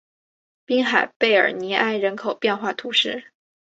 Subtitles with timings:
[0.65, 3.25] 滨海贝尔尼埃人口变化图示